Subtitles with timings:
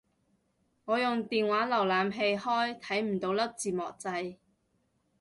[0.85, 4.35] 我用電話瀏覽器開睇唔到粒字幕掣